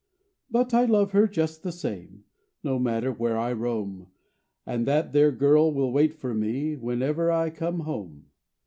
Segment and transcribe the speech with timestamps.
[0.49, 2.23] But I love her just the same,
[2.63, 4.07] No matter where I roam;
[4.65, 8.25] And that there girl will wait fur me Whenever I come home.